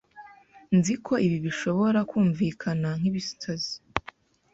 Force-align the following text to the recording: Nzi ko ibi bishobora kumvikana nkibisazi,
Nzi 0.77 0.93
ko 1.05 1.13
ibi 1.25 1.37
bishobora 1.45 1.99
kumvikana 2.09 2.89
nkibisazi, 2.99 3.75